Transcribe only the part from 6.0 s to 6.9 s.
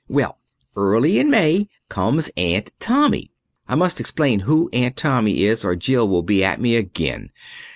will be at me